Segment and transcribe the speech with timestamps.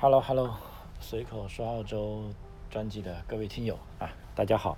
[0.00, 0.56] Hello Hello，
[0.98, 2.22] 随口说澳洲
[2.70, 4.74] 专辑的各位听友啊，大家好，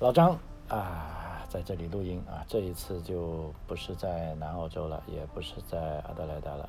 [0.00, 0.36] 老张
[0.66, 6.68] 啊在这里录音啊，这一次就不是在南澳洲了，也不是在阿德莱达了，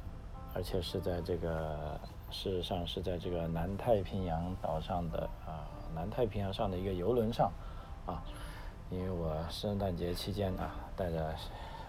[0.54, 2.00] 而且是在这个
[2.30, 5.66] 事实上是在这个南太平洋岛上的啊
[5.96, 7.52] 南太平洋上的一个游轮上
[8.06, 8.22] 啊，
[8.92, 11.34] 因为我圣诞节期间啊带着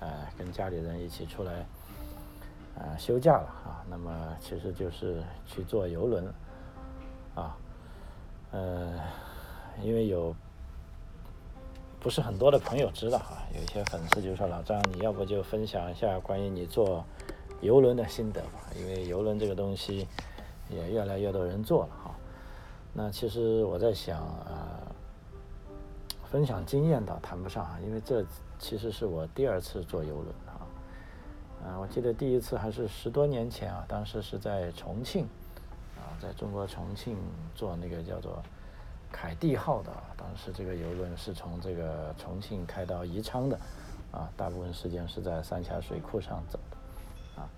[0.01, 1.67] 呃跟家里人一起出来。
[2.75, 4.11] 啊，休假了啊，那么
[4.41, 6.27] 其实就是去坐游轮，
[7.35, 7.57] 啊，
[8.51, 8.99] 呃，
[9.83, 10.35] 因为有
[12.01, 17.05] 不是很多的朋友知道啊，有一些粉丝就说老张，你要不就分享一下关于你坐
[17.61, 20.09] 游轮的心得吧，因为游轮这个东西
[20.71, 22.15] 也越来越多人坐了哈。
[22.95, 24.81] 那其实我在想啊，
[26.25, 28.25] 分享经验倒谈不上啊，因为这
[28.59, 30.35] 其实是我第二次坐游轮。
[31.65, 35.25] 啊，我记得第一次还是十多年前啊，当时是在重庆，
[35.97, 37.17] 啊，在中国重庆
[37.55, 38.43] 坐那个叫做
[39.13, 43.57] 凯蒂号的，当时这个游轮是从这个重庆开到宜昌的，
[44.11, 47.49] 啊，大部分时间是在三峡水库上走的，啊，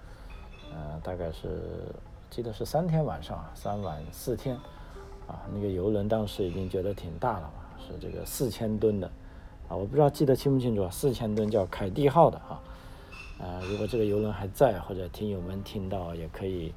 [0.75, 1.87] 呃，大概是
[2.29, 4.55] 记得是三天晚上，三晚四天，
[5.27, 9.07] 啊，那个游轮当时已经觉得挺大了嘛，是这个四千吨的，
[9.67, 12.61] 啊，我不知道记得清不清楚，四千吨叫凯蒂号的啊。
[13.39, 16.73] 啊，如果这个游轮还在，或者听友们听到也可以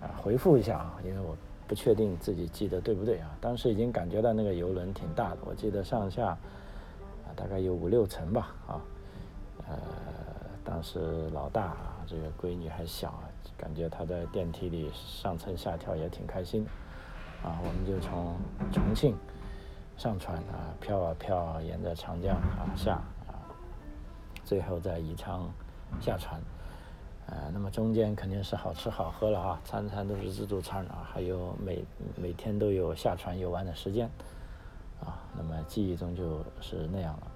[0.00, 1.36] 啊回复一下啊，因为我
[1.66, 3.30] 不确定自己记得对不对啊。
[3.40, 6.38] 当时已经感觉到那个游轮挺大的，我记得上下啊
[7.34, 8.80] 大概有五六层吧啊。
[9.66, 9.76] 呃，
[10.62, 13.22] 当时老大啊这个闺女还小，
[13.56, 16.66] 感觉她在电梯里上蹿下跳也挺开心
[17.42, 17.58] 啊。
[17.64, 18.36] 我们就从
[18.72, 19.16] 重庆
[19.96, 23.40] 上船啊，飘啊飘，沿着长江啊下啊，
[24.44, 25.50] 最后在宜昌。
[26.00, 26.40] 下船，
[27.26, 31.84] 呃，那么中间肯定是好吃好喝了啊，餐餐都是自助餐啊，还有每
[32.16, 34.08] 每天都有下船游玩的时间，
[35.00, 37.26] 啊，那么记忆中就是那样了，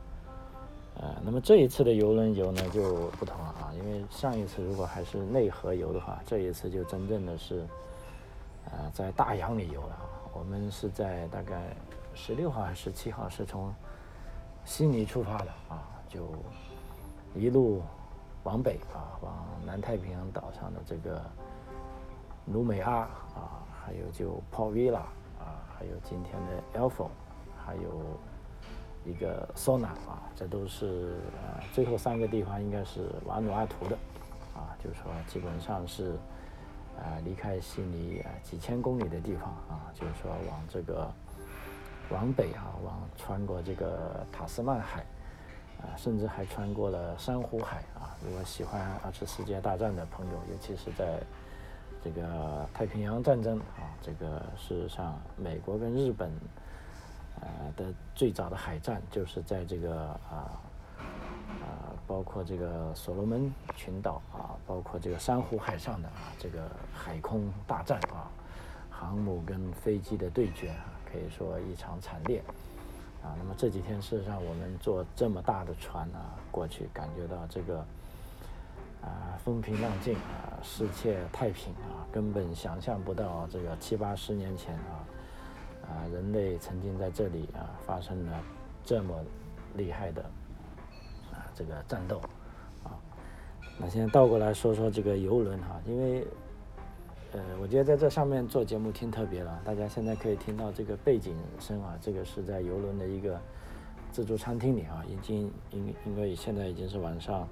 [1.00, 7.66] 呃，那么这一次的游轮游呢就不同了啊，因为上一次如果还是内河游的话，这一次就真正的是，
[8.66, 11.76] 呃，在大洋里游了啊，我们是在大概
[12.14, 13.74] 十六号还是十七号是从
[14.64, 16.20] 悉尼出发的啊，就
[17.34, 17.82] 一路。
[18.44, 21.22] 往北啊，往南太平洋岛上的这个
[22.44, 24.96] 努美阿啊，还有就 Port Vila
[25.38, 27.06] 啊，还有今天的 Alpha，
[27.64, 28.02] 还有
[29.04, 33.96] 一个 Sona 啊，这都是呃最后三个地方应该是瓦努阿图的
[34.54, 36.16] 啊，就是说基本上是
[36.98, 41.08] 呃离开悉尼啊几千公里的地方啊，就是说往这个
[42.10, 45.06] 往北啊，往穿过这个塔斯曼海。
[45.82, 48.14] 啊，甚至还穿过了珊瑚海啊！
[48.24, 51.20] 如果喜欢二次世界大战的朋友，尤其是在
[52.04, 56.30] 这个太平洋战争啊，这个事实上，美国跟日本
[57.40, 60.54] 呃的最早的海战就是在这个啊
[61.60, 68.30] 啊，包括这个所罗门群岛啊，包括这个珊瑚海上的啊这个海空大战啊，
[68.88, 72.40] 航母跟飞机的对决啊，可以说一场惨烈。
[73.22, 77.78] 啊，那么这几天事实上我们坐这么大的船啊过去，感觉到这个
[79.00, 85.06] 啊风平浪静啊，世界太平啊，根本想象不到这个七八十年前啊
[85.82, 88.40] 啊人类曾经在这里啊发生了
[88.84, 89.14] 这么
[89.76, 90.22] 厉害的
[91.32, 92.20] 啊这个战斗
[92.84, 92.98] 啊。
[93.78, 96.26] 那现在倒过来说说这个游轮哈，因为。
[97.32, 99.58] 呃，我觉得在这上面做节目挺特别了。
[99.64, 103.40] 大家现在可以听到这个背景声啊，这个是在游轮的一个
[104.10, 107.48] 自助餐厅里啊，已经因因为现在已经是晚上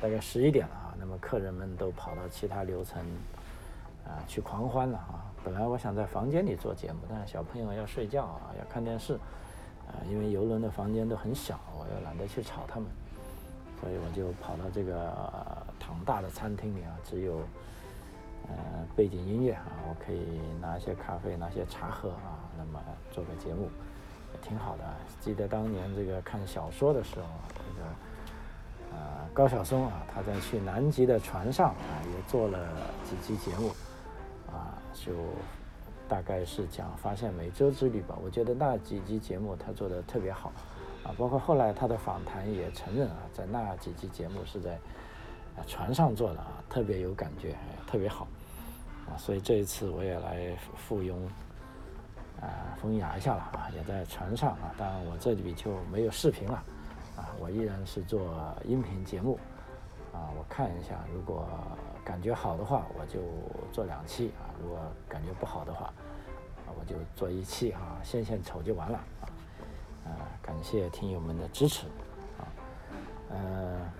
[0.00, 3.02] 大概十一点了啊，那么客人们都跑到其他楼层
[4.06, 5.30] 啊去狂欢了啊。
[5.44, 9.12] 本来我想在房间里做节目，但是小朋友要睡觉啊，要看电视
[9.86, 12.88] 啊，因为游轮的房间都很小，我又懒得去吵他们，
[13.78, 15.12] 所以我就跑到这个
[15.78, 17.40] 庞大的餐厅里啊，只有。
[18.48, 23.68] 呃，背景音乐啊，我可以拿一些咖啡，拿些茶喝啊，那么做个节目
[24.32, 24.84] 也挺好的。
[25.20, 28.98] 记得当年这个看小说的时候，这个呃
[29.32, 32.58] 高晓松啊，他在去南极的船上啊，也做了
[33.04, 33.68] 几期节目
[34.52, 35.12] 啊，就
[36.08, 38.18] 大概是讲发现美洲之旅吧。
[38.22, 40.52] 我觉得那几期节目他做的特别好
[41.04, 44.76] 啊，包括后来他的访谈也承认啊，在那几期节目是在。
[45.56, 47.56] 啊，船上做的啊，特别有感觉，
[47.86, 48.26] 特别好，
[49.06, 51.14] 啊，所以这一次我也来附庸，
[52.40, 56.62] 啊，风雅一下了啊，也在船上啊，当然我这里就没有视频了，
[57.16, 58.20] 啊，我依然是做
[58.64, 59.38] 音频节目，
[60.12, 61.46] 啊，我看一下，如果
[62.04, 63.20] 感觉好的话，我就
[63.72, 64.78] 做两期啊；如果
[65.08, 65.86] 感觉不好的话，
[66.66, 69.28] 啊，我就做一期啊，献献丑就完了啊。
[70.04, 70.10] 啊，
[70.40, 71.86] 感谢听友们的支持
[72.38, 72.42] 啊。
[73.30, 73.92] 呃，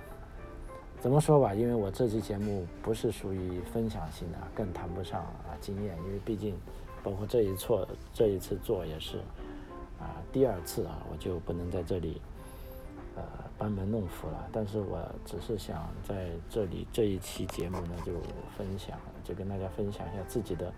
[1.02, 1.52] 怎么说吧？
[1.52, 6.54] 因为我这期节目不是属于分享性的，更谈不上啊经验，因为毕竟
[7.02, 7.84] 包括这一错
[8.14, 9.18] 这一次做也是
[9.98, 12.22] 啊第二次啊，我就不能在这里。
[13.14, 13.22] 呃，
[13.58, 18.12] 班门弄斧了，但是我只是想在这里这一期节目呢，就
[18.56, 20.72] 分享，就跟大家分享一下自己的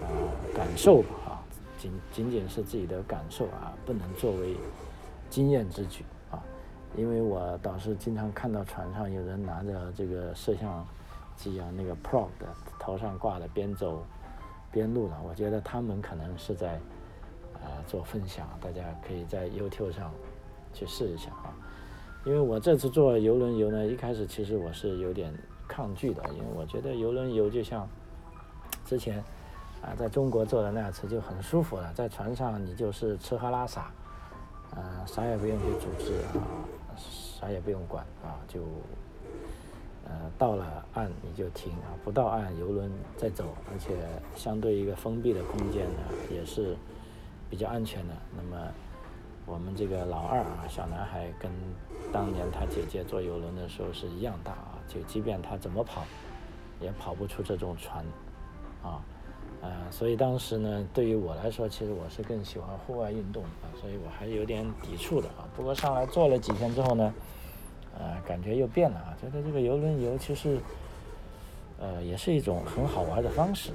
[0.00, 0.06] 呃
[0.54, 1.42] 感受吧，啊，
[1.76, 4.54] 仅仅仅是自己的感受啊，不能作为
[5.28, 6.04] 经验之举，
[6.96, 10.86] 因为我倒是经常看到船上有人拿着这个摄像
[11.36, 12.46] 机啊，那个 Pro 的
[12.78, 14.04] 头上挂的边走
[14.70, 16.80] 边录的，我觉得他们可能是在
[17.54, 20.12] 呃做分享，大家可以在 YouTube 上。
[20.74, 21.50] 去试一下啊，
[22.24, 25.32] 因为我这次做游轮游呢，一开始其实我是有点
[25.66, 27.88] 抗拒的，因为我觉得游轮游就像
[28.84, 29.18] 之前
[29.82, 33.90] 啊在中国做的那次就很舒服了，在船上你就是吃喝拉撒，
[34.76, 36.44] 啊啥也不用去组织啊，
[37.38, 38.62] 啥也不用管啊，就
[40.04, 43.94] 呃到了岸你就停啊，不到岸游轮再走，而且
[44.34, 46.00] 相对一个封闭的空间呢
[46.30, 46.76] 也是
[47.50, 48.66] 比较安全的，那么。
[49.50, 51.50] 我们这个老二啊，小男孩跟
[52.12, 56.04] 当年他姐姐坐游轮的时候是一样大啊，就即便他怎么跑，
[56.82, 58.04] 也跑不出这种船，
[58.82, 59.00] 啊，
[59.60, 65.48] 啊，所以当时呢，对于我来说，其实我是更喜欢户外运动啊，所以我还是有点抵触的啊。
[65.56, 67.12] 不过上来坐了几天之后呢，
[67.98, 70.58] 呃，感觉又变了啊，觉得这个游轮游其实，
[71.78, 73.72] 呃，也是一种很好玩的方式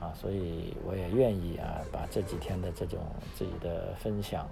[0.00, 3.00] 啊，所以我也愿意啊，把这几天的这种
[3.34, 4.48] 自己的分享。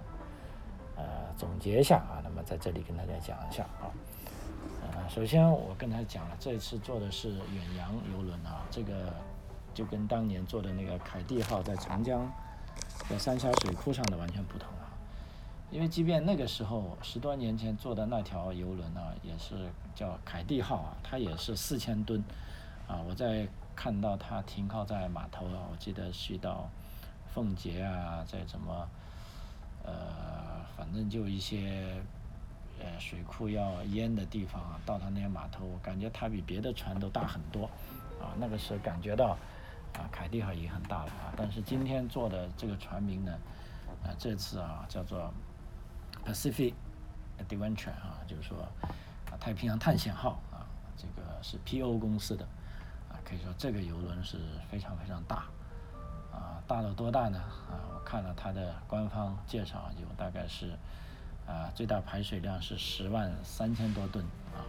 [0.97, 1.05] 呃，
[1.37, 3.91] 总结一下啊，那么在这里跟大家讲一下啊，
[4.83, 8.93] 呃，首先我跟他讲了，这一次做的是远洋游轮啊，这个
[9.75, 12.31] 就跟当年做的那个凯蒂号在长江
[13.09, 14.89] 在三峡水库上的完全不同啊，
[15.71, 22.23] 因为即便那个时候十多年前做的那条游轮呢，也是叫凯蒂号啊，它也是四千吨
[22.89, 26.71] 啊，我在看到它停靠在码头啊，我记得去到
[27.35, 28.89] 奉节啊，在怎么
[29.85, 30.55] 呃。
[30.77, 32.03] 反正就一些，
[32.81, 37.67] 呃，水库要淹的地方啊，到他那些码头，我感觉它比别的船都大很多，
[38.21, 39.39] 啊，那个时候感觉到，
[39.95, 43.33] 啊，凯蒂号已经很大了啊，但是今天做的这个船名呢，
[44.03, 45.33] 啊，这次啊叫做
[46.25, 46.75] Pacific
[47.39, 48.59] Adventure 啊，就是说
[49.31, 52.45] 啊太平洋探险号啊，这个是 P.O 公司的，
[53.09, 54.39] 啊，可以说这个游轮是
[54.71, 55.45] 非常非常大。
[56.33, 57.39] 啊，大到多大呢？
[57.39, 60.77] 啊，我看了它的官方介绍，有大概是，
[61.47, 64.67] 啊，最大排水量是十万三千多吨啊，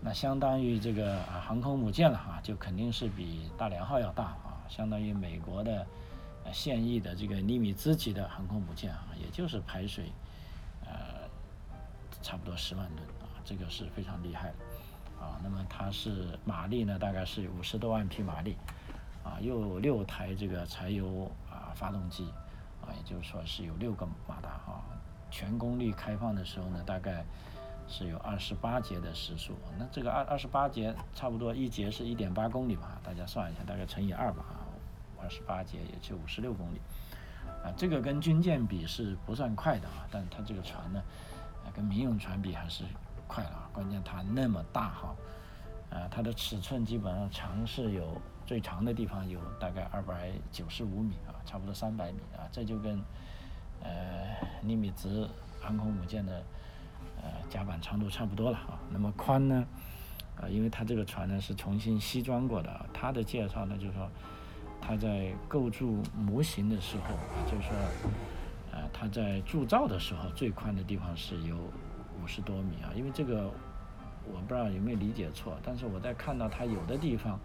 [0.00, 5.86] 那相当于这个啊航空母舰了啊，就肯定是比大连号要大啊，相当于美国的
[6.52, 10.12] 现役的这个尼米兹级的航空母舰啊，也就是排水，
[10.84, 11.28] 呃，
[12.22, 15.40] 差不多十万吨啊，这个是非常厉害的啊。
[15.42, 18.56] 那么它是马力呢，大概是五十多万匹马力。
[19.24, 22.32] 啊，又有六台这个柴油啊发动机，
[22.80, 24.80] 啊，也就是说是有六个马达啊，
[25.30, 27.26] 全功率开放的时候呢，大概
[27.88, 29.54] 是有二十八节的时速。
[29.78, 34.44] 那这个二二十八节，差不多一节是一点八公里吧，大家算一下，大概乘以二吧，
[35.20, 36.80] 二十八节也就五十六公里。
[37.64, 41.02] 啊，这个跟军舰比是不算快的啊，但它这个船呢，
[41.74, 42.84] 跟民用船比还是
[43.26, 43.70] 快了啊。
[43.72, 45.16] 关键它那么大哈，
[45.90, 48.20] 啊，它的尺寸基本上长是有。
[48.48, 52.98] 最长的地方有大概二百九十五米啊，差不多三百米啊，这就跟
[53.82, 55.28] 呃尼米兹
[55.60, 56.42] 航空母舰的
[57.22, 58.78] 呃甲板长度差不多了啊。
[58.90, 59.66] 那么宽呢？
[60.36, 64.08] 啊，因为它这个船呢是重新西装过的，它的介绍呢就是说，
[64.80, 67.76] 它在构筑模型的时候啊，就是说，
[68.72, 71.56] 呃，它在铸造的时候最宽的地方是有
[72.22, 72.92] 五十多米啊。
[72.94, 73.50] 因为这个
[74.24, 77.38] 我不知道有没有理解错，但是我在看到它有的地方。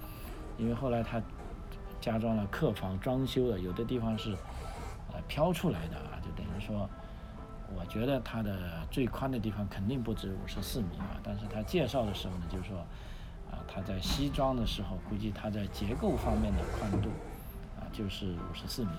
[0.56, 1.20] 因为后来它
[2.00, 4.38] 加装了客房装修了，有的地方是
[5.12, 6.88] 呃飘出来的啊，就等于说，
[7.76, 11.20] 我觉得它的最宽的地方肯定不止五十四米啊。
[11.24, 12.80] 但是它介绍的时候呢，就是说
[13.52, 17.10] 啊，它在西装的时候，估计它在结构方面的宽度
[17.78, 18.92] 啊就是五十四米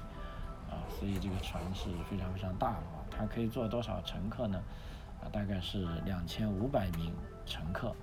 [0.71, 3.05] 啊，所以这个船是非常非常大的啊。
[3.11, 4.61] 它可以坐多少乘客呢？
[5.23, 7.13] 啊，大概是两千五百名
[7.47, 7.95] 乘客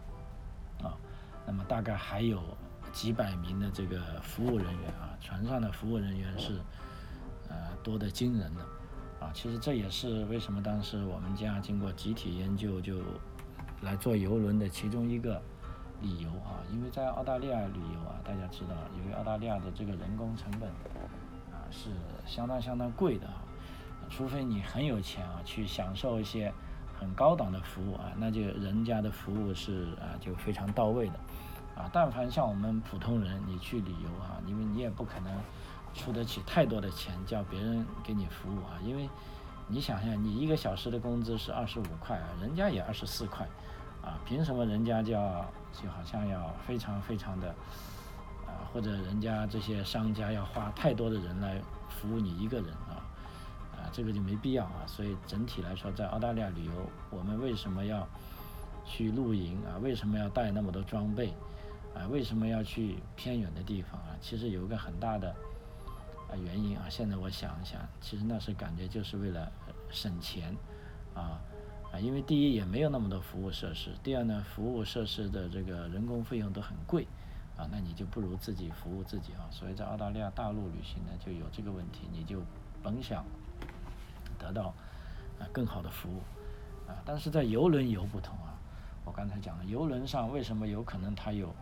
[0.82, 0.98] 啊。
[1.46, 2.42] 那么大概还有。
[2.92, 6.60] 几百名的这个服务人员啊，船上的服务人员是
[7.48, 8.66] 呃多得惊人的
[9.22, 9.32] 啊。
[9.34, 12.98] 其实这也是为什么当时我们家经过集体研究就
[13.82, 15.42] 来做游轮的其中一个
[16.02, 20.68] 理由啊，因为在澳大利亚旅游啊，大家知道，由于澳大利亚的这个人工成本
[21.52, 21.90] 啊是
[22.26, 23.42] 相当相当贵的啊，
[24.10, 26.52] 除非你很有钱啊，去享受一些
[27.00, 31.14] 很高档的服务啊，那就人家的服务是啊就非常到位的
[31.76, 31.90] 啊。
[31.94, 35.32] 但凡像我们普通人，你去旅游啊，因为你也不可能
[35.94, 39.10] 出得起太多的钱叫别人给你服务啊，因为。
[39.68, 43.48] 你想想，你一个小时的工资是二十五块啊，人家也二十四块，
[44.02, 47.48] 啊，凭什么人家就要就好像要非常非常的，
[48.46, 53.00] 啊，或者人家这些商家要花太多的人来服务你一个人啊，
[53.78, 54.84] 啊，这个就没必要啊。
[54.86, 56.72] 所以整体来说，在澳大利亚旅游，
[57.10, 58.06] 我们为什么要
[58.84, 59.80] 去露营啊？
[59.82, 61.34] 为什么要带那么多装备？
[61.96, 64.18] 啊，为什么要去偏远的地方啊？
[64.20, 65.34] 其实有一个很大的。
[66.32, 69.52] 啊，原因啊，现在我想一想，其实那是感觉就是为了
[69.90, 70.56] 省钱，
[71.14, 71.42] 啊
[71.92, 77.06] 啊，因为第一也没有那么多服务设施，第二呢，服务设施的这个人工费用都很贵，
[77.58, 79.44] 啊，那你就不如自己服务自己啊。
[79.52, 82.42] 所以在澳大利亚大陆旅行呢，就有这个问题，你就
[82.82, 83.26] 甭想
[84.40, 84.74] 得到
[85.38, 86.22] 啊更好的服务，
[86.90, 88.56] 啊，但是在游轮游不同啊，
[89.04, 91.54] 我刚才讲了，游轮上为什么有可能它有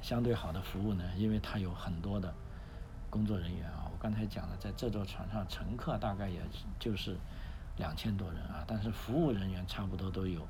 [0.00, 1.04] 相对好的服务呢？
[1.14, 2.32] 因为它有很多的。
[3.08, 6.40] 工作人员啊，我刚才讲了，在这座船上，乘客大概也
[6.78, 7.16] 就是
[7.76, 10.46] 两千多人啊，但是服务人员差不多都有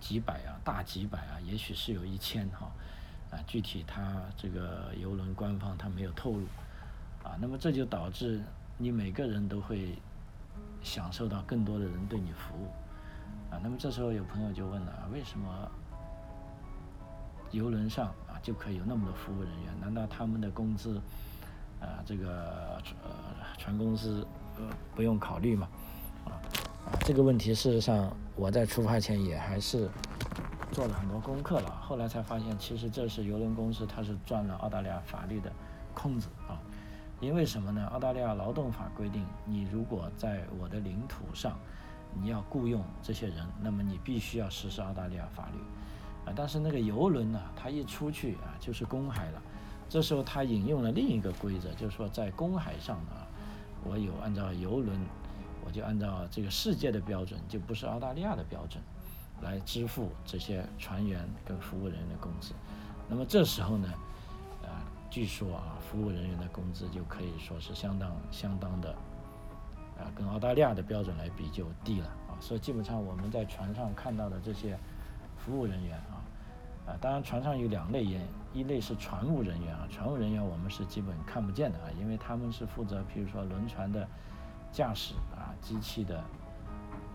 [0.00, 2.70] 几百啊，大几百啊，也许是有一千哈，
[3.30, 6.46] 啊，具体他这个游轮官方他没有透露
[7.22, 8.42] 啊，那么这就导致
[8.76, 9.98] 你每个人都会
[10.82, 12.68] 享受到更多的人对你服务
[13.52, 15.70] 啊，那么这时候有朋友就问了，为什么
[17.50, 19.80] 游轮上啊就可以有那么多服务人员？
[19.80, 21.00] 难道他们的工资？
[21.80, 23.10] 啊，这个呃，
[23.56, 24.62] 船公司呃
[24.94, 25.68] 不用考虑嘛，
[26.24, 26.38] 啊，
[27.00, 29.88] 这个问题事实上我在出发前也还是
[30.72, 35.52] 做了很多功课了，后来才发现其实这是邮轮公司它是钻了澳大利亚法律的
[35.94, 36.60] 空子啊，
[37.20, 37.86] 因为什么呢？
[37.86, 41.58] 澳大利亚劳动法规定，你如果在我的领土上
[42.14, 45.58] 你要雇佣这些人，那么你必须要实施澳大利亚法律
[46.28, 49.42] 啊，但是那个游轮呢，它一出去啊就是公海了。
[49.88, 53.26] 这时候他引用了另一个规则，就是说在公海上啊，
[53.84, 55.00] 我有按照游轮，
[55.64, 58.82] 我就按照这个世界的标准，就不是澳大利亚的标准，
[59.40, 62.52] 来支付这些船员跟服务人员的工资。
[63.08, 63.88] 那么这时候呢，
[64.62, 68.90] 啊，据说啊，服务人员的工资就可以说是相当相当的，
[69.98, 72.36] 啊，跟澳大利亚的标准来比就低了啊。
[72.40, 74.78] 所以基本上我们在船上看到的这些
[75.38, 76.17] 服务人员啊。
[76.88, 84.08] 啊，当然，船上有两类人，一类是船务人员啊，船务人员我们是基本看不见的啊，因为他们是负责，比如说轮船的
[84.72, 86.24] 驾驶啊，机器的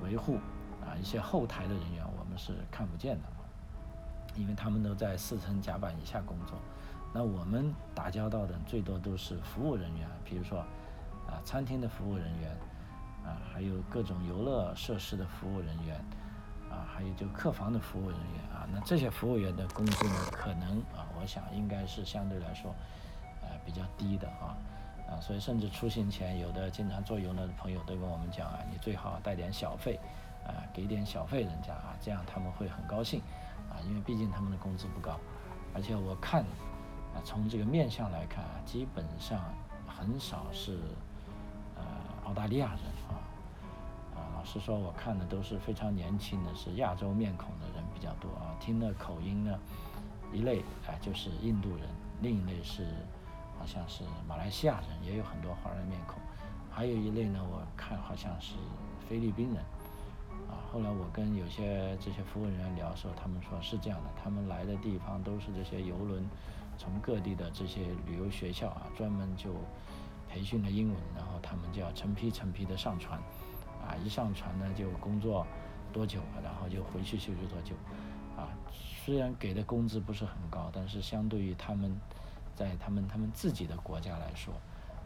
[0.03, 0.36] 维护
[0.86, 3.27] 啊，一些后台的人员我们是看不见的，
[4.36, 6.60] 因为他们都在四层甲板以下工作。
[7.12, 10.60] 那我们打交道的最多都是服务人员，比如说
[11.25, 12.51] 啊，餐厅的服务人员
[13.25, 16.00] 啊，还有各种游乐设施的服务人员。
[16.74, 22.74] 啊，还有就客房的服务人员啊，那这些服务员的工资呢，可能啊，我想应该是相对来说，
[23.44, 24.58] 呃，比较低的啊，
[25.08, 30.00] 啊，所以甚至出行前，有的经常坐游轮的朋友都跟我们讲啊，你最好带点小费，
[30.48, 33.22] 啊，给点小费人家啊，这样他们会很高兴，
[33.70, 35.20] 啊，因为毕竟他们的工资不高，
[35.75, 36.42] 而且我看，
[37.13, 39.39] 啊，从这个面相来看啊，基本上
[39.88, 40.80] 很少是，
[41.75, 41.84] 呃，
[42.25, 42.80] 澳大利亚人
[44.46, 48.56] 是说，我看的都是非常年轻的，是亚洲面孔的人比较多啊。
[48.60, 49.60] 听的口音呢，
[50.32, 51.88] 一类啊就是印度人，
[52.22, 52.86] 另一类是
[53.58, 56.20] 好像是马来西亚人，也有很多华人面孔。
[56.70, 58.56] 还有一类呢，我看好像是
[59.08, 59.58] 菲律宾人
[60.50, 60.60] 啊。
[60.72, 66.28] 后来我跟有些这些服务人员聊的时候，他们说是这样的，他们来的地方都是这些游轮，
[66.78, 69.54] 从各地的这些旅游学校啊，专门就
[70.28, 73.22] 培训了英文，然后他们就要成批成批的上船。
[73.86, 75.46] 啊，一上船呢就工作
[75.92, 77.75] 多久，然后就回去休息多久，
[78.38, 78.48] 啊，
[79.06, 81.96] 虽然给的工资不是很高，但是相对于他们
[82.56, 84.54] 在他们他们自己的国家来说，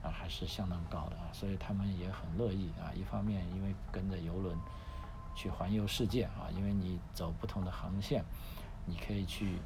[0.03, 2.93] 啊，还是相当高的啊，所以他们也很乐意啊。
[2.95, 4.57] 一方面因为跟着游轮
[5.35, 8.23] 去环游世界啊，因为你走不同的航线，
[8.85, 9.57] 你可以去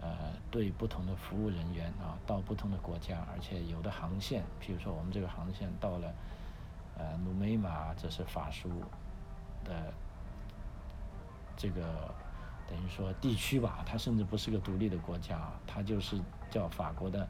[0.00, 6.14] 呃对不同的服务人员啊，到不同的国家，而且有的航线，譬如说我们这个航线到了。
[6.96, 8.68] 呃，努梅马这是法属
[9.64, 9.92] 的
[11.56, 12.14] 这个
[12.68, 16.20] 等于说地区吧，它甚至不是个独立的国家，它就是
[16.50, 17.28] 叫法国的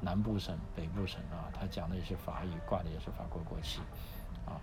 [0.00, 3.80] 南部省、北部省啊，它讲的也是法语，挂的也是法国国旗，
[4.46, 4.60] 啊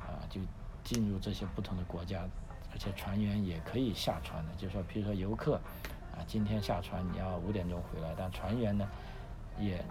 [0.00, 0.40] 啊，就
[0.82, 2.26] 进入这些不同的国家，
[2.72, 5.60] 而且船员也可以下船的，就说比如说游客
[6.14, 8.88] 啊，今天下船你要五点钟回来，但船员呢
[9.58, 9.84] 也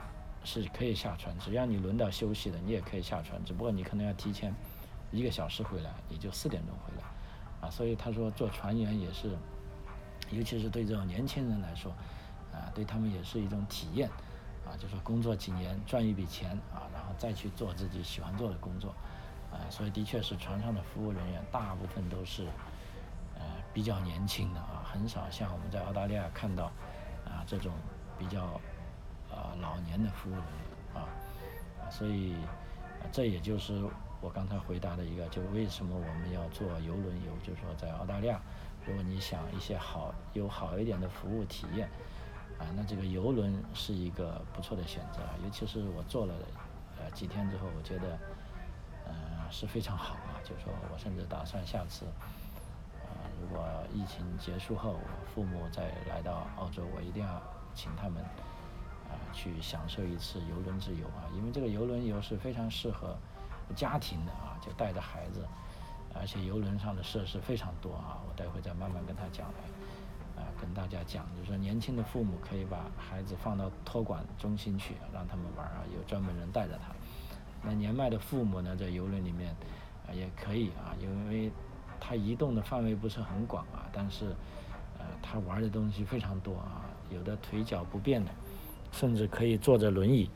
[0.43, 4.53] 是可以下船，只要你轮到休息了，你也可以下船，只不过你可能要提前
[5.11, 9.37] 一个小时回来，也就四点钟回来，啊，所以他说做船员也是，
[10.31, 11.91] 尤其是对这种年轻人来说，
[12.51, 14.09] 啊，对他们也是一种体验，
[14.65, 18.93] 啊，就说工作几年赚一笔钱啊，然后再去做自己喜欢做的工作，
[19.51, 22.45] 啊，所以的确是船上的服务人员大部分都是
[23.35, 23.41] 呃。
[23.73, 26.65] 比较年轻的啊，很少像我们在澳大利亚看到
[27.25, 27.73] 啊这种
[28.19, 28.61] 比较
[29.61, 31.07] 老年的服务人员啊，
[31.89, 32.35] 所以
[33.11, 33.83] 这也就是
[34.21, 38.39] 我刚才回答的一个，就为什么我们要做游轮游，就是说在澳大利亚，
[38.85, 41.89] 如果你想一些好有好一点的服务体验
[42.57, 46.33] 啊，那这个游轮是一个不错的选择，尤其是我做了
[46.99, 48.17] 呃几天之后，我觉得
[49.05, 49.13] 呃
[49.51, 52.05] 是非常好啊，就是说我甚至打算下次。
[53.41, 57.41] 如果疫情结束后，我父母再来到澳洲，我一定要
[57.75, 58.23] 请他们
[59.33, 63.17] 去享受一次游轮之游啊，因为这个游轮游是非常适合
[63.75, 65.45] 家庭的啊，就带着孩子，
[66.13, 76.93] 而且游轮上的设施非常多啊，我待会再慢慢跟他讲来啊，跟大家讲，就是说年轻的父母可以把孩子放到托管中心去，让他们玩啊，有专门人带着他。
[77.61, 79.55] 那年迈的父母呢，在游轮里面
[80.07, 81.51] 啊也可以啊，因为。
[82.05, 84.35] 他移动的范围不是很广啊，但是，
[84.99, 88.29] 呃，他玩的东西非常多啊，有的腿脚不便的，
[88.93, 90.29] 甚至可以坐着轮椅，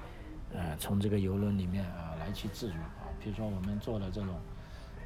[0.54, 3.08] 呃，从这个游轮里面啊来去自如啊。
[3.24, 4.36] 比如说我们坐的这种，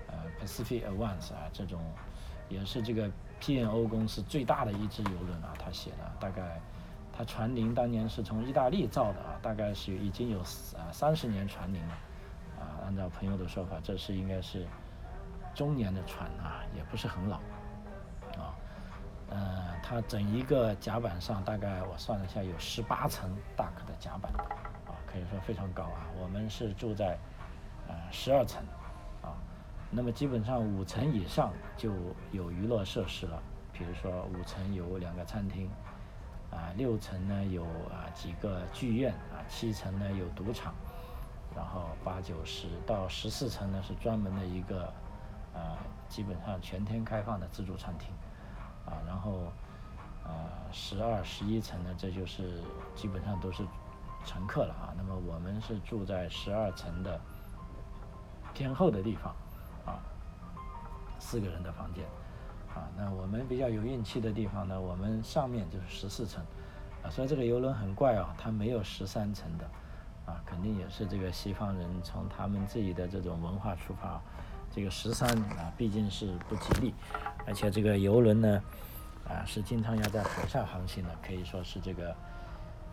[0.08, 1.80] 呃，Pacific Advance 啊，这种
[2.50, 3.08] 也是这个
[3.40, 6.60] P&O 公司最大的一只游轮啊，他写的大概，
[7.16, 11.94] 它船龄当年是从意大利造的啊，大概是已经有啊三十年船龄了，
[12.60, 14.66] 啊，按照朋友的说法，这是应该是。
[15.54, 17.38] 中年的船啊，也不是很老，
[19.32, 24.32] 呃，它整一个甲板上大概我算了一下，有十八层大客的甲板，
[24.86, 26.06] 啊，可以说非常高啊。
[26.22, 27.18] 我们是住在
[27.88, 28.62] 呃十二层，
[29.24, 29.34] 啊，
[29.90, 31.92] 那么基本上五层以上就
[32.32, 33.42] 有娱乐设施了，
[33.74, 35.68] 比如说五层有两个餐厅，
[36.52, 40.76] 啊，六层呢有啊几个剧院，啊，七层呢有赌场，
[41.56, 44.94] 然后八九十到十四层呢是专门的一个。
[45.54, 45.76] 啊，
[46.08, 48.08] 基本上全天开放的自助餐厅，
[48.92, 49.52] 啊，然后，
[50.26, 50.32] 呃，
[50.72, 52.62] 十二、十一层呢，这就是
[52.94, 53.64] 基本上都是
[54.26, 54.94] 乘客了啊。
[54.98, 57.20] 那么我们是住在十二层的
[58.54, 59.34] 偏后的地方，
[59.86, 59.98] 啊，
[61.18, 62.04] 四个人的房间，
[62.76, 66.44] 啊，那我们比较有运气的地方呢，我们上面就是十四层，
[67.02, 69.66] 啊，所以这个游轮很怪啊，它没有十三层的，
[70.26, 74.22] 啊，肯定也是这个西方人从他们自己的这种文化出发。
[74.74, 76.94] 这个十三啊，毕竟是不吉利，
[77.46, 78.64] 而且这个游轮呢，
[79.28, 82.16] 啊，是经常要在海上航行的，可以说是这个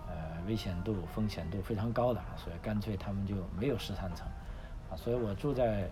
[0.08, 4.26] 呃危险度、风险度非常高的，所以干脆他们就没有十三层，
[4.90, 5.88] 啊，所以我住在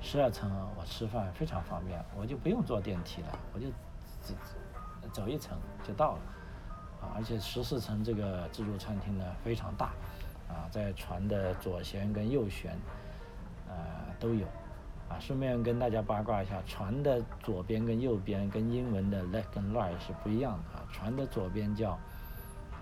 [0.00, 3.66] 十二层，我吃饭非常方便，我就不用坐电梯了，我就
[4.20, 4.34] 走
[5.12, 6.20] 走一层就到了，
[7.02, 9.86] 啊，而且十四层这个自助餐厅呢非常大，
[10.48, 12.68] 啊，在船的左舷跟右舷，
[13.66, 13.74] 呃
[14.20, 14.46] 都有。
[15.08, 20.84] 啊，顺便跟大家八卦一下，船的左边跟右边跟英文的 left 跟 right 是不一样的啊。
[20.90, 21.90] 船的左边叫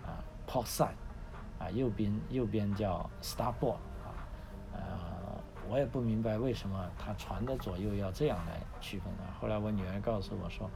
[0.05, 0.95] 啊 port side，
[1.59, 4.15] 啊右边右边叫 starboard 啊。
[4.73, 4.81] 呃，
[5.69, 9.35] 我也不明白为什么它船的左右要这样来区分啊。
[9.41, 10.71] 后来我女儿告诉我说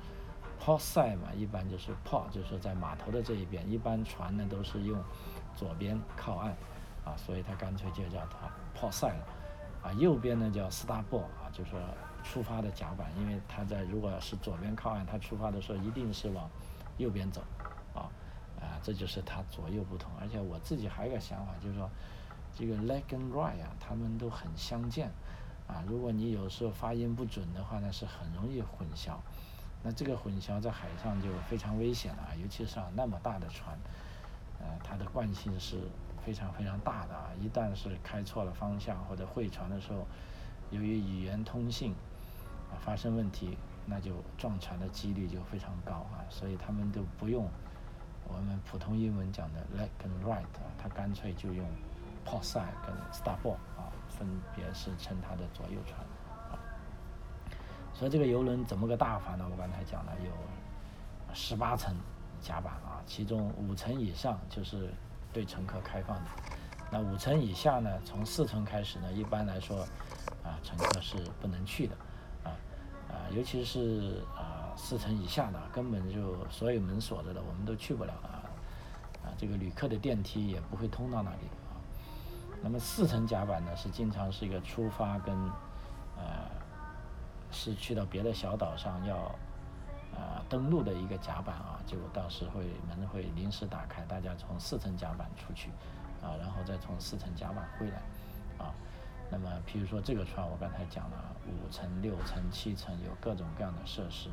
[0.61, 5.01] ，port side 嘛，一般就是 port 就是在码头的这一边，一般船呢都是用
[5.55, 6.51] 左边靠岸
[7.05, 9.15] 啊，所以它干脆就叫它 port side。
[9.87, 11.79] 啊，右边呢叫 starboard 啊，就是说
[12.25, 16.51] 出发的甲板，因为它在如果是左边靠岸，它出发的时候一定是往
[16.99, 17.41] 右边走，
[17.95, 18.11] 啊，
[18.61, 20.11] 啊，这就是它左右不同。
[20.21, 21.89] 而且我自己还有一个想法，就是说
[22.53, 25.09] 这个 left 跟 right 啊，它们都很相间，
[25.69, 29.13] 啊，如果你有时候发音不准的话呢，是很容易混淆。
[29.85, 33.79] 那这个混淆在海上就非常危险了啊，尤其上那么大的船，
[34.59, 35.79] 呃，它的惯性是。
[36.27, 37.31] 非常非常大的啊！
[37.41, 40.05] 一旦是开错了方向或者会船的时候，
[40.73, 41.93] 由于语言通信
[42.69, 46.27] 啊发生问题，那就撞船的几率就非常高啊！
[46.29, 47.49] 所以他们都不用
[48.27, 51.65] 我们普通英文讲的 left 跟 right 啊，他干脆就用
[52.25, 56.01] port side 跟 starboard 啊，分别是称它的左右船
[56.51, 56.59] 啊。
[57.95, 59.47] 所以这个游轮怎么个大法呢？
[59.49, 60.33] 我刚才讲了有
[61.33, 61.95] 十八层
[62.41, 64.93] 甲板啊，其中五层以上就是。
[65.33, 66.31] 对乘客开放的，
[66.91, 67.91] 那五层以下呢？
[68.05, 69.81] 从四层开始呢，一般来说，
[70.43, 71.97] 啊，乘客是不能去的，
[72.45, 72.51] 啊
[73.09, 78.43] 啊，尤其是啊四层以下的根本就所有门锁着的，我们都去不了啊。
[79.25, 81.75] 啊，这个旅客的电梯也不会通到那里啊。
[82.63, 85.35] 那么四层甲板呢，是经常是一个出发跟
[86.17, 86.49] 呃
[87.51, 89.35] 是去到别的小岛上要
[90.15, 95.71] 啊登陆的一个甲板啊，就到时会门会临时打开，大家从四层甲板出去
[96.23, 98.03] 啊，然后再从四层甲板回来
[98.59, 98.73] 啊。
[99.29, 101.17] 那么，譬如说这个船，我刚才讲了，
[101.49, 104.31] 五层、六层、七层有各种各样的设施，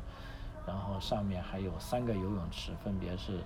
[0.64, 3.38] 然后上面还有三个游泳池，分别是，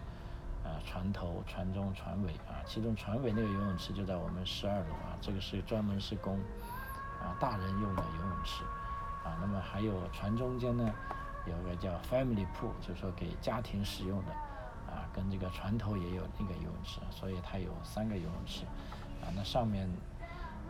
[0.62, 2.61] 啊，船头、船中、船尾啊。
[2.67, 6.38] 其中船尾那个游泳池就在我们十二楼啊，这个是专门是供
[7.19, 8.62] 啊大人用的游泳池
[9.25, 9.38] 啊。
[9.41, 10.93] 那么还有船中间呢，
[11.49, 14.33] 有个叫 family pool，就是说给家庭使用的
[14.87, 18.65] 啊，跟这个船头也有那个游泳池，所以它有三个游泳池
[19.23, 19.33] 啊。
[19.35, 19.89] 那上面。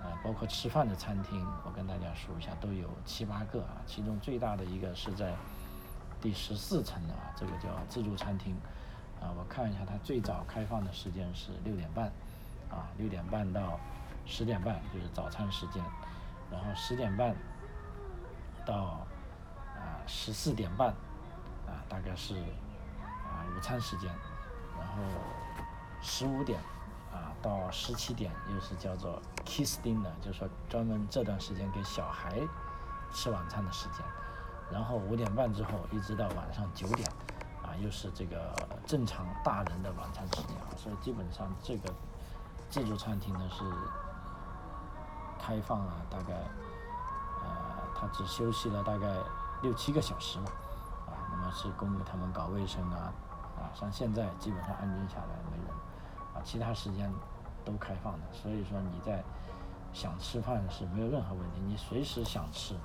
[0.00, 3.82] 呃，包括吃饭的餐厅，我跟大家说一下，都有七八个啊。
[3.84, 5.34] 其中最大的一个是在
[6.20, 8.56] 第十四层的啊，这个叫自助餐厅
[9.20, 9.34] 啊。
[9.36, 12.12] 我看一下，它最早开放的时间是六点半
[12.70, 13.76] 啊，六点半到
[14.24, 15.82] 十点半就是早餐时间，
[16.48, 17.34] 然后十点半
[18.64, 19.04] 到
[20.08, 20.88] 十四点半
[21.68, 24.10] 啊，大概是啊午餐时间，
[24.76, 24.94] 然后
[26.02, 26.58] 十五点。
[27.10, 32.38] 啊，到十七点又是叫做 kiss dinner，就是说专门这段时间给小孩
[33.10, 34.04] 吃晚餐的时间。
[34.70, 37.08] 然后五点半之后一直到晚上九点，
[37.62, 38.54] 啊，又是这个
[38.86, 40.54] 正常大人的晚餐时间。
[40.76, 41.90] 所以基本上这个
[42.68, 43.64] 自助餐厅呢是
[45.40, 46.34] 开放了大概，
[47.42, 49.08] 呃，他只休息了大概
[49.62, 50.52] 六七个小时吧，
[51.06, 53.12] 啊，那么是供给他们搞卫生啊，
[53.58, 55.68] 啊，像现在基本上安静下来没人。
[56.34, 57.12] 啊其他时间
[57.64, 59.24] 都开放的，所以说你在
[59.92, 62.76] 想吃饭是没有任何问题，你随时想吃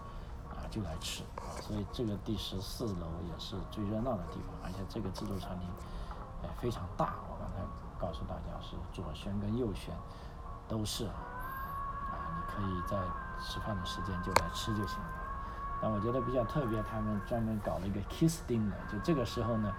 [0.49, 1.45] 啊就来吃啊。
[1.61, 5.69] 所以这个第十四楼也是最热闹的地方，而且这个自助餐厅
[6.41, 7.61] 哎非常大，我刚才
[7.99, 9.95] 告诉大家是左旋跟右旋
[10.67, 11.13] 都是啊，
[12.09, 12.97] 啊你可以在
[13.39, 15.22] 吃饭的时间就来吃就行了。
[15.83, 19.75] 但我觉得比较特别，他们专门搞了一个 kiss dinner，就这个时候呢。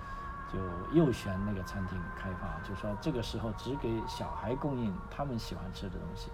[0.52, 0.60] 就
[0.92, 6.30] 右旋那个餐厅开放，就说这个时候只给小孩供应他们喜欢吃的东西，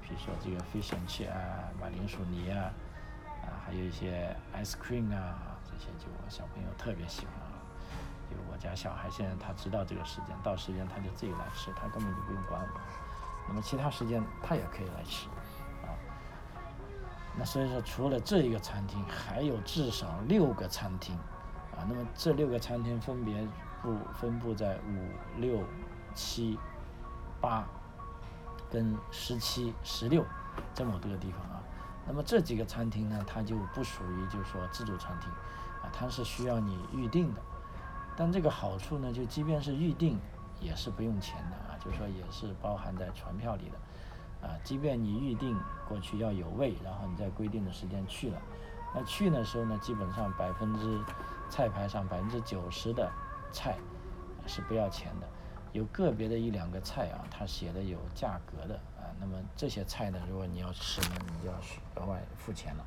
[0.00, 2.70] 比如说这个 fish and chips 啊，马铃薯泥啊，
[3.42, 7.58] 啊，还有一些 ice cream 啊，这些就我小朋友特别喜欢啊。
[8.30, 12.80] 就我家小孩现在他知道这个时间，到时间他就自己来吃，他根本就不用管我。
[13.48, 15.26] 那么其他时间他也可以来吃。
[17.38, 21.16] 那所以说，除了这一个餐厅，还有至少六个餐厅。
[21.76, 23.46] 啊，那么这六个餐厅分别
[23.80, 25.62] 布分布在五六
[26.12, 26.58] 七
[27.40, 27.64] 八
[28.68, 30.24] 跟十七十六
[30.74, 31.62] 这么多个地方啊。
[32.04, 35.30] 那么这几个餐厅呢，它就不属于就是说自助餐厅
[35.80, 37.40] 啊，它是需要你预定的。
[38.16, 40.18] 但这个好处呢，就即便是预定
[40.60, 43.78] 也是不用钱的啊，就是说也是包含在船票里的
[44.42, 44.56] 啊。
[44.64, 48.40] 即便你预定过去要有位，然后你在规定的时间去了，
[48.94, 51.00] 那去的时候呢，基本上百分之
[51.50, 53.10] 菜牌上百分之九十的
[53.52, 53.76] 菜
[54.46, 55.26] 是不要钱的，
[55.72, 59.08] 有个别的一两个菜啊，它写的有价格的啊。
[59.20, 61.58] 那么这些菜呢，如果你要吃呢，你就要
[61.96, 62.84] 额外付钱了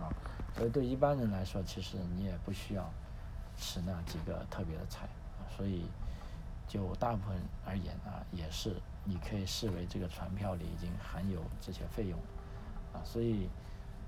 [0.00, 0.10] 啊。
[0.54, 2.90] 所以对一般人来说，其实你也不需要
[3.56, 5.06] 吃那几个特别的菜
[5.38, 5.48] 啊。
[5.56, 5.86] 所以
[6.68, 12.18] 就大部分而言啊，也是你可以视为这个船票里已经含有这些费用
[12.92, 13.00] 啊。
[13.04, 13.48] 所以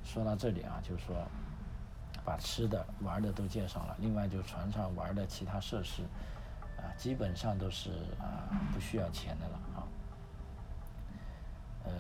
[0.03, 1.17] 说到这里啊，就是说。
[2.25, 6.05] 把吃的、玩的都介绍了，另外就船上玩的其他设施，
[6.79, 9.85] 啊，基本上都是啊不需要钱的了啊。
[11.85, 11.93] 呃，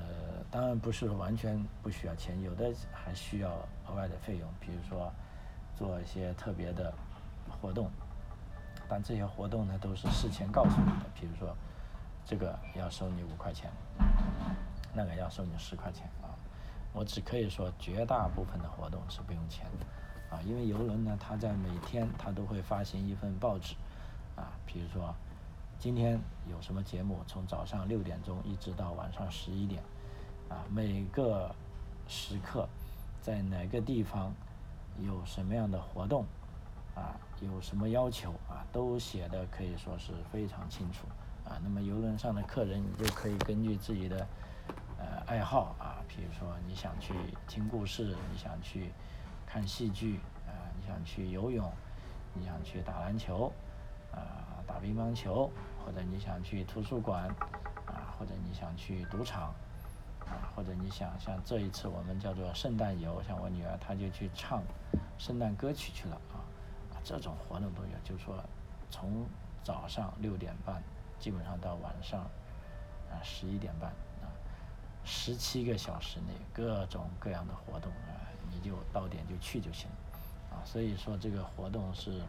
[0.50, 3.50] 当然不是完全不需要钱，有的还需要
[3.86, 5.12] 额外的费用，比如说
[5.76, 6.90] 做一些特别的
[7.50, 7.90] 活动，
[8.88, 11.54] 但这些活动呢都是事前告诉你的，比如说
[12.24, 13.70] 这个要收你五块钱，
[14.92, 16.32] 那个要收你十块钱啊。
[16.92, 19.86] 我只可以说绝大部分的活动是不用钱的。
[20.34, 23.74] 啊，因为游轮呢，它在每天它都会发行一份报纸，
[24.36, 25.14] 啊，比如说
[25.78, 26.18] 今天
[26.50, 29.82] 有什么节目，从早上六点钟一直到晚上十一点，
[30.48, 31.54] 啊，每个
[32.08, 32.66] 时刻
[33.20, 34.34] 在哪个地方
[34.98, 36.24] 有什么样的活动，
[36.94, 41.06] 啊，有什么要求啊，都写的可以说是非常清楚，
[41.44, 44.26] 啊，那么游轮上的客人，你就可以根据自己的
[44.98, 47.14] 呃爱好啊，比如说你想去
[47.46, 48.92] 听故事，你想去。
[49.46, 51.70] 看戏剧啊，你想去游泳，
[52.32, 53.52] 你想去打篮球，
[54.10, 55.48] 啊，打乒乓球，
[55.84, 57.28] 或者你想去图书馆，
[57.86, 59.54] 啊，或者你想去赌场，
[60.26, 64.60] 啊，或者你想像这一次我们叫做圣诞游，像我女儿她就去唱
[65.18, 66.42] 圣诞歌曲去了啊，
[67.04, 68.42] 这种活动都有，就是说
[68.90, 69.24] 从
[69.62, 70.82] 早上六点半
[71.18, 72.20] 基本上到晚上
[73.10, 73.90] 啊十一点半
[74.22, 74.28] 啊，
[75.04, 79.88] 十七个小时内各种各样的活动啊，你就到点就去就行
[80.50, 80.60] 啊。
[80.64, 82.20] 所以说这个活动是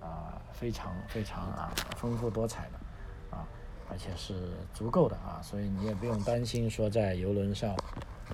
[0.00, 3.46] 啊非常非常啊丰富多彩的啊，
[3.90, 7.74] 而且是足够的啊，所以你也不用担心说在游轮上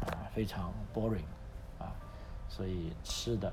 [0.00, 1.24] 啊非常 boring
[1.78, 1.94] 啊，
[2.48, 3.52] 所以吃的。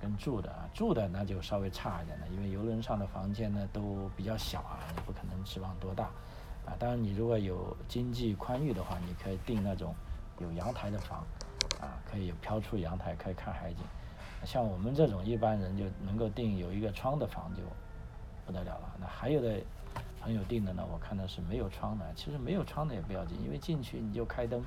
[0.00, 6.04] 跟住的啊，住的那就稍微差一点了，因为游轮上的房间呢都比较小啊，你不可能指望多大
[6.64, 6.74] 啊。
[6.78, 9.94] 当然，你如果有经济宽裕的话，你可以订那种
[10.38, 11.24] 有阳台的房
[11.80, 13.78] 啊，可以飘出阳台，可以看海景。
[14.44, 17.62] 像我们这种一般人就能够订有一个窗的房就
[18.44, 18.94] 不得了了。
[19.00, 19.60] 那还有的
[20.20, 22.04] 朋友订的呢，我看的是没有窗的。
[22.14, 24.62] 其实没有窗的也不要紧，因为进去你就开灯，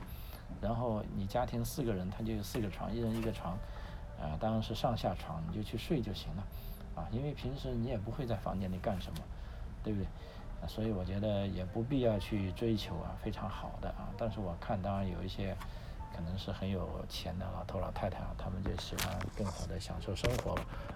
[0.60, 3.58] 然后你家庭四个人，他就有四个床，一人一个床。
[4.22, 6.44] 啊，当然是上下床，你就去睡就行了，
[6.96, 9.20] 啊，因为平时你也不会在房间里干什么，
[9.84, 10.06] 对不对？
[10.62, 14.10] 啊，所以我觉得也不必要去追求啊，非常好的啊。
[14.18, 15.56] 但是我看，当然有一些
[16.14, 20.52] 可能是很有钱的老头老太太啊，他们就喜欢更好的享受生活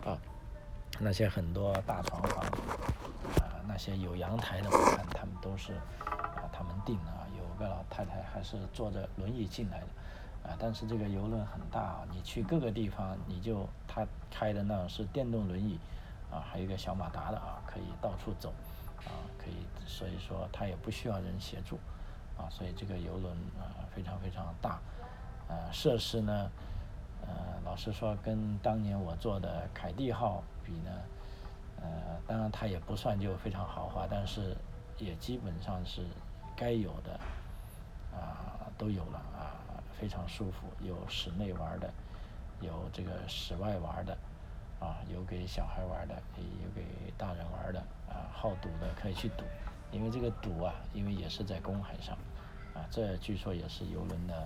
[0.05, 0.17] 啊。
[0.99, 2.43] 那些很多大床房
[3.37, 9.87] 啊，那些有阳台的，我看他们都是啊，他们订啊，有个老太太还是坐着轮椅进来的。
[10.43, 15.79] 啊，但是这个游轮很大啊，你去各个地方，你就他开的那种是电动轮椅，
[16.29, 18.49] 啊，还有一个小马达的啊，可以到处走，
[19.05, 21.79] 啊，可以，所以说它也不需要人协助，
[22.37, 24.81] 啊，所以这个游轮啊非常非常大，
[25.47, 26.51] 呃，设施呢，
[27.21, 27.29] 呃，
[27.63, 30.91] 老实说跟当年我坐的凯蒂号比呢，
[31.81, 31.87] 呃，
[32.27, 34.57] 当然它也不算就非常豪华，但是
[34.97, 36.01] 也基本上是
[36.53, 37.17] 该有的，
[38.11, 39.62] 啊，都有了啊。
[40.03, 41.89] 非常舒服，有室内玩的，
[42.59, 44.11] 有这个室外玩的，
[44.81, 46.83] 啊，有给小孩玩的，有给
[47.17, 49.45] 大人玩的，啊，好赌的可以去赌，
[49.93, 52.17] 因为这个赌啊，因为也是在公海上，
[52.73, 54.45] 啊，这据说也是游轮的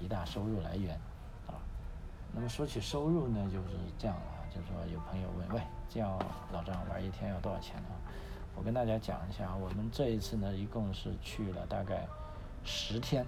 [0.00, 0.96] 一大收入来源，
[1.46, 1.54] 啊，
[2.32, 6.18] 那么说起收入呢，就是这样啊，就是说有朋友问，喂，这样
[6.52, 7.90] 老张玩一天要多少钱呢？
[8.56, 12.08] 我跟大家讲一下，我们这一次呢，一共是去了大概
[12.64, 13.24] 十天，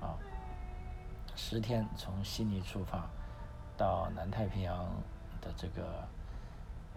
[0.00, 0.18] 啊。
[1.36, 3.08] 十天从悉尼出发，
[3.76, 4.86] 到南太平洋
[5.40, 6.06] 的这个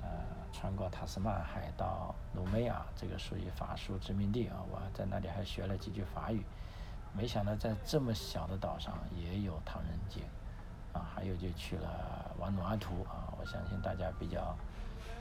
[0.02, 0.08] 呃，
[0.54, 4.58] 穿过塔斯曼海到努梅亚，这个属于法属殖民地啊。
[4.72, 6.46] 我在那里还学了几句法语。
[7.14, 10.22] 没想到在这么小的岛上也有唐人街
[10.94, 11.02] 啊！
[11.16, 14.56] 还有就去了瓦努阿图啊，我相信大家比较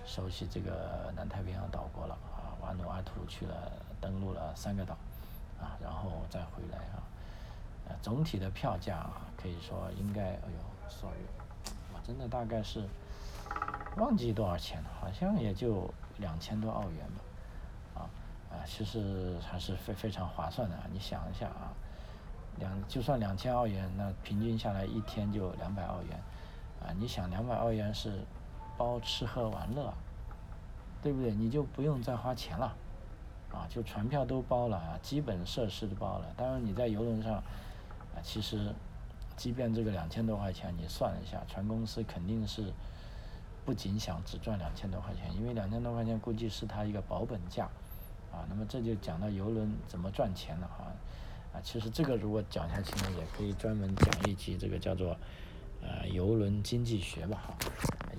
[0.05, 2.53] 熟悉这个南太平洋岛国了啊。
[2.61, 4.95] 瓦努阿图去了，登陆了三个岛
[5.59, 7.01] 啊，然后再回来啊。
[8.03, 11.17] 总体的票价啊可以说应该，哎呦，sorry，
[11.93, 12.85] 我真的大概是
[13.97, 18.01] 忘记多少钱了，好像也就两千多澳元吧，啊
[18.51, 20.77] 啊，其实还是非非常划算的。
[20.93, 21.73] 你想一下啊，
[22.59, 26.21] 两就算两千澳元，那平均下来一天就两百澳元，
[26.81, 28.21] 啊，你想两百澳元是
[28.77, 29.93] 包吃喝玩乐，
[31.03, 31.35] 对不对？
[31.35, 32.67] 你就不用再花钱了，
[33.53, 36.27] 啊，就船票都包了，啊基本设施都包了。
[36.37, 37.43] 当然你在游轮上。
[38.23, 38.75] 其实，
[39.37, 42.73] 即便这个两千多块钱，你算一下，船公司肯定是
[43.65, 47.67] 不仅想只赚两千多块钱，因为两千多块钱估计是他一个保本价，
[48.33, 50.87] 啊，那么这就讲到游轮怎么赚钱了哈，
[51.53, 55.17] 啊，其实这个如果讲下去呢，也可以专门讲一集这个叫做
[55.83, 57.55] 呃游轮经济学吧哈，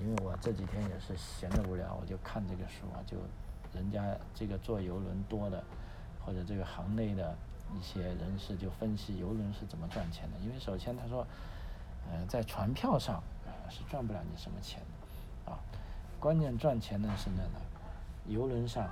[0.00, 3.16] 因为我这几天也是闲得无聊，我就看这个书啊，就
[3.74, 5.62] 人家这个做游轮多的，
[6.24, 7.36] 或者这个行内的。
[7.76, 11.26] 一些人士就分析游轮是怎么赚钱的，因为首先他说，
[12.10, 15.58] 呃，在船票上啊是赚不了你什么钱的，啊，
[16.18, 17.60] 关键赚钱的是那个
[18.26, 18.88] 游轮上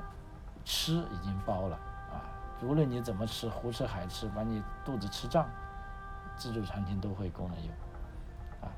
[0.64, 1.76] 吃已经包了
[2.12, 2.28] 啊，
[2.62, 5.48] 无论你怎么吃，胡吃海吃，把你肚子吃胀，
[6.36, 7.70] 自助餐厅都会供的有，
[8.66, 8.70] 啊，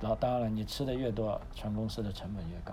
[0.00, 2.72] 然后当然了，你吃的越多，船公司的成本越高，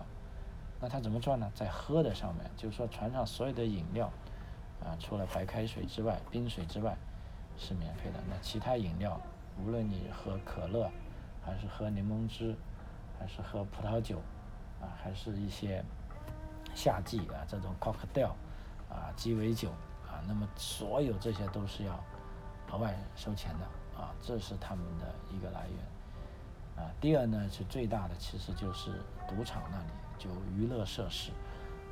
[0.79, 1.51] 那他怎么赚呢？
[1.55, 4.11] 在喝的上面，就是说船上所有的饮料。
[4.83, 6.95] 啊，除了白开水之外，冰水之外
[7.57, 8.19] 是免费的。
[8.29, 9.19] 那其他饮料，
[9.57, 10.91] 无论你喝可乐，
[11.43, 12.55] 还是喝柠檬汁，
[13.19, 14.19] 还是喝葡萄酒，
[14.81, 15.83] 啊，还是一些
[16.73, 18.31] 夏季啊这种 cocktail，
[18.89, 19.69] 啊鸡尾酒，
[20.07, 22.03] 啊，那么所有这些都是要
[22.71, 23.65] 额外收钱的，
[23.99, 26.83] 啊，这是他们的一个来源。
[26.83, 31.31] 啊，第二呢是最大的，其实就是赌场那里就娱乐设施。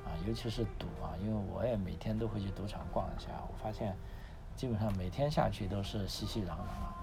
[0.06, 3.96] 啊，尤其是赌啊，因为我也每天都会去赌场逛一下，我发现
[4.56, 6.96] 基本上每天下去都是熙熙攘攘啊。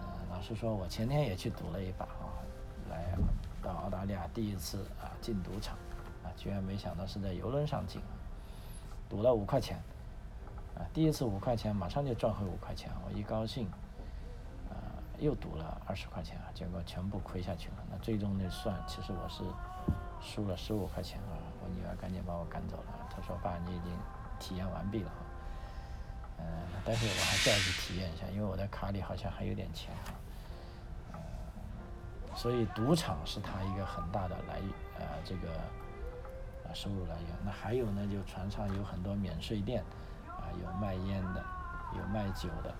[0.00, 2.36] 嗯，老实说，我前天也去赌了一把啊，
[2.90, 3.14] 来
[3.62, 5.76] 到澳大利亚第一次啊进赌场，
[6.22, 8.00] 啊，居然没想到是在游轮上进，
[9.08, 9.78] 赌了五块钱，
[10.76, 13.66] 啊，第一次五块钱马上就赚回五块钱，我一高兴，
[14.70, 14.76] 啊，
[15.18, 17.76] 又赌了二十块钱啊，结果全部亏下去了。
[17.90, 19.42] 那最终那算，其实我是
[20.20, 21.34] 输了十五块钱啊，
[21.68, 23.92] 女儿赶紧把我赶走了，她说爸你已经
[24.38, 25.10] 体验完毕了，
[26.38, 26.44] 嗯，
[26.84, 30.12] 但是我还是要去体验一下，因为我的卡里好像还有点钱哈。
[31.12, 31.20] 嗯。
[32.34, 34.60] 所以赌场是他一个很大的来
[34.98, 35.50] 呃这个
[36.68, 37.28] 啊收入来源。
[37.44, 39.82] 那还有呢，就船上有很多免税店，
[40.26, 41.44] 啊有卖烟的，
[41.96, 42.72] 有卖酒的，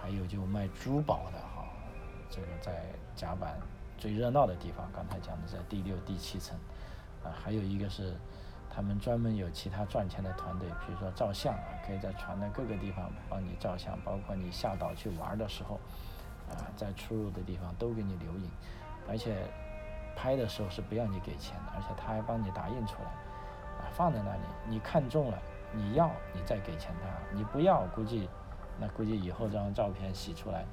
[0.00, 1.64] 还有就卖珠宝的哈。
[2.28, 3.56] 这个在甲板
[3.96, 6.58] 最热闹的地方，刚才讲的在第六、第七层，
[7.32, 8.14] 还有一个是
[8.68, 15.80] 他们专门有其他赚钱的团队，比如说照相啊，可以在船的各个地方帮你照相，包括你下岛去玩的时候，
[16.48, 18.50] 啊在出入的地方都给你留影。
[19.08, 19.46] 而且
[20.16, 23.08] 拍的时候是不要你给钱的，而且他还帮你打印出来，
[23.78, 25.38] 啊，放在那里，你看中了，
[25.72, 28.28] 你要你再给钱他，你不要，估计
[28.80, 30.64] 那估计以后这张照片洗出来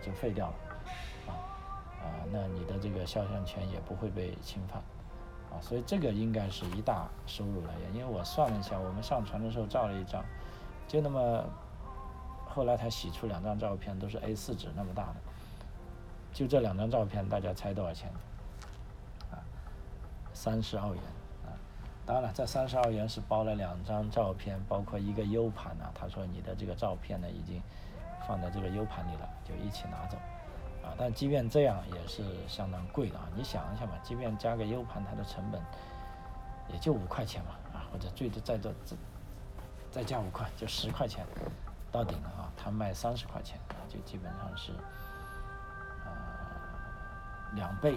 [0.00, 0.54] 就废掉了，
[1.26, 1.32] 啊
[2.00, 4.80] 啊，那你的这个肖像权也不会被侵犯，
[5.60, 7.94] 所以这个应该是一大收入来源。
[7.94, 10.24] 因为我算了一下，我们上船的时候照了一张，
[10.86, 11.44] 就那么，
[12.46, 15.16] 后来他洗出两张照片，都是 A4 纸那么大的。
[16.32, 18.10] 就这两张照片，大家猜多少钱？
[19.30, 19.40] 啊，
[20.32, 21.02] 三十澳元
[21.44, 21.50] 啊！
[22.06, 25.90] 当然了，这三十澳元是包了两张照片，包括一个 U 盘啊。
[25.94, 27.60] 他说你的这个照片呢，已经
[28.26, 30.16] 放在这个 U 盘里了，就一起拿走
[30.96, 33.28] 但即便这样，也是相当贵的啊！
[33.34, 35.60] 你想一下嘛，即便加个 U 盘，它的成本
[36.72, 38.96] 也就五块钱嘛啊，或者最多再多再
[39.90, 41.26] 再加五块，就十块钱
[41.90, 42.52] 到顶了啊！
[42.56, 44.72] 他卖三十块钱，就基本上是。
[47.54, 47.96] 两倍，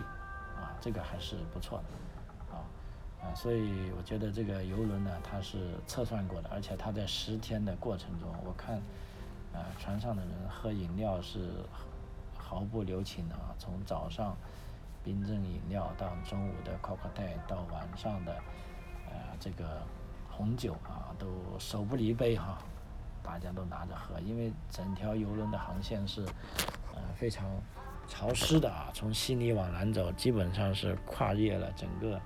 [0.55, 2.63] 啊，这个还是不错的，啊，
[3.21, 8.77] 啊，所以我觉得这个游轮呢，它是测算过的，而且它在十天的过程中，我看，
[9.53, 11.49] 啊，船上的人喝饮料是
[12.51, 14.35] 毫不留情的啊，从早上
[15.01, 18.33] 冰镇饮料到中午的 cocktail，到晚上的，
[19.09, 19.81] 呃，这个
[20.29, 22.57] 红酒啊，都手不离杯哈，
[23.23, 26.25] 大家都拿着喝，因为整条游轮的航线是，
[26.93, 27.45] 呃，非常。
[28.07, 32.17] 潮湿的啊，从悉尼往南走，基本上是跨越了整个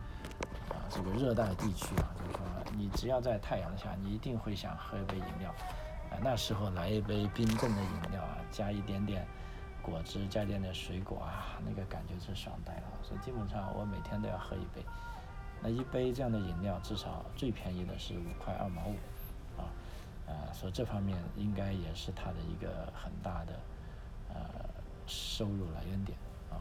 [0.70, 2.10] 啊这个热带地区啊。
[2.18, 5.52] 就是说，你只要在太阳下，你一定会想喝一杯饮料。
[6.10, 9.28] 啊，那时候来一杯冰镇的饮料啊，加一点点
[9.86, 12.84] 果汁，加点点水果啊，那个感觉是爽呆了。
[13.04, 14.84] 所以基本上我每天都要喝一杯。
[15.62, 18.96] 那一杯这样的饮料，至少最便宜的是五块二毛五
[19.62, 19.70] 啊
[20.28, 23.54] 啊，所以这方面应该也是它的一个很大的
[24.30, 24.36] 呃。
[25.08, 26.18] 收入来源点
[26.50, 26.58] 啊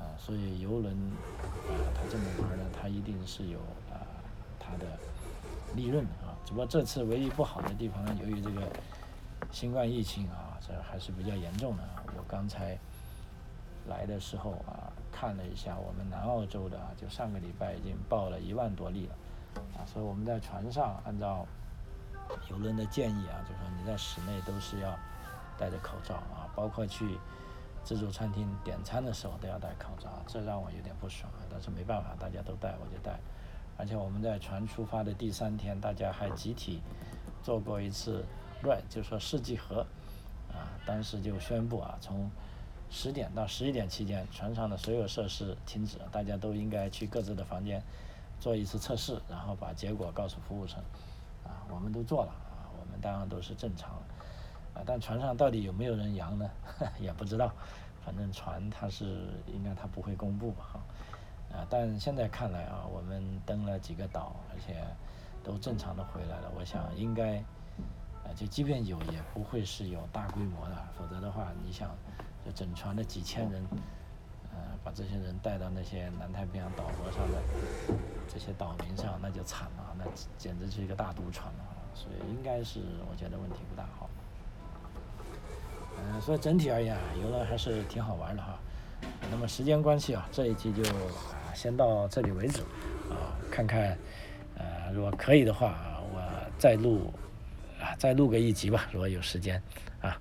[0.00, 4.02] 啊，所以游轮啊，它这么玩呢，它一定是有啊
[4.58, 4.98] 它的
[5.76, 6.34] 利润啊。
[6.44, 8.68] 只不过这次唯一不好的地方呢，由于这个
[9.52, 11.82] 新冠疫情啊，这还是比较严重的。
[12.16, 12.78] 我刚才
[13.86, 19.14] 来的时候啊，看了一下我们南澳洲的，就上个礼拜已经报了一万多例了
[19.76, 19.86] 啊。
[19.86, 21.46] 所以我们在船上按照
[22.50, 24.96] 游轮的建议啊，就说你在室内都是要
[25.58, 27.18] 戴着口罩啊，包括去。
[27.84, 31.40] 自助餐厅点餐的时候都要戴口罩，这让我有点不爽啊！
[31.48, 33.18] 但是没办法，大家都戴，我就戴。
[33.78, 36.82] 而且我们在船出发的第三天，大家还集体
[37.42, 38.26] 做过一次
[38.62, 39.86] ride，就说试剂盒
[40.52, 40.70] 啊。
[40.86, 42.30] 当时就宣布啊，从
[42.90, 47.82] 十点到十一点期间，船上的所有设施停止，大家都应该去各自的房间
[48.40, 50.78] 做一次测试，然后把结果告诉服务生。
[51.44, 53.90] 啊，我们都做了啊，我们当然都是正常。
[54.74, 56.48] 啊但船上到底有没有人阳呢？
[57.00, 57.52] 也不知道，
[58.04, 64.76] 反正船它是应该它不会公布吧，哈，啊，但现在看来啊，我们登了几个岛，而且
[65.42, 66.52] 都正常的回来了。
[66.56, 67.42] 我想应该，
[68.28, 71.88] 啊，就即便有，也不会是有大规模的，否则的话，你想，
[72.44, 73.64] 就整船的几千人，
[74.52, 77.42] 呃，把这些人带到那些南太平洋岛国上的
[78.28, 80.04] 这些岛民上，那就惨了，那
[80.36, 82.80] 简直是一个大赌船了，所以应该是
[83.10, 84.10] 我觉得问题不大，好。
[86.00, 88.58] 嗯，所以整体而言啊，游轮还是挺好玩的哈。
[89.30, 92.62] 那么时间关系啊，这一期就啊先到这里为止
[93.10, 93.96] 啊，看看
[94.56, 96.20] 呃如果可以的话啊，我
[96.58, 97.12] 再录
[97.96, 99.62] 再录个一集吧，如果有时间
[100.00, 100.20] 啊。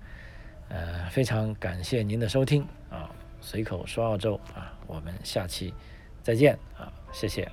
[0.69, 3.09] 呃，非常感谢您的收听啊，
[3.39, 5.73] 随口说澳洲啊，我们下期
[6.21, 7.49] 再见啊，谢谢。